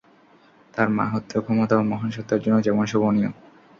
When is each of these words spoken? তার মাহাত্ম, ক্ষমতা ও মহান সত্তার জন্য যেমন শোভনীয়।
তার 0.73 0.87
মাহাত্ম, 0.91 1.33
ক্ষমতা 1.45 1.75
ও 1.77 1.91
মহান 1.91 2.09
সত্তার 2.11 2.43
জন্য 2.43 2.57
যেমন 2.61 2.83
শোভনীয়। 2.85 3.29